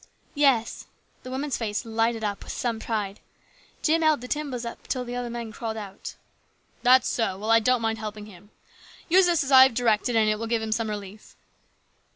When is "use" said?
9.09-9.27